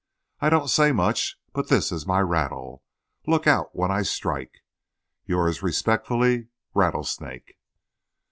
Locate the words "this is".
1.67-2.07